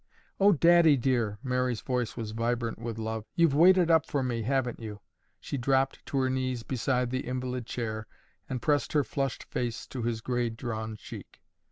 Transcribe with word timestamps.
"Oh, 0.39 0.51
Daddy 0.53 0.97
dear!" 0.97 1.37
Mary's 1.43 1.81
voice 1.81 2.17
was 2.17 2.31
vibrant 2.31 2.79
with 2.79 2.97
love. 2.97 3.23
"You've 3.35 3.53
waited 3.53 3.91
up 3.91 4.07
for 4.07 4.23
me, 4.23 4.41
haven't 4.41 4.79
you?" 4.79 4.99
She 5.39 5.57
dropped 5.59 6.03
to 6.07 6.17
her 6.17 6.29
knees 6.31 6.63
beside 6.63 7.11
the 7.11 7.27
invalid 7.27 7.67
chair 7.67 8.07
and 8.49 8.63
pressed 8.63 8.93
her 8.93 9.03
flushed 9.03 9.43
face 9.43 9.85
to 9.89 10.01
his 10.01 10.21
gray, 10.21 10.49
drawn 10.49 10.95
cheek. 10.97 11.43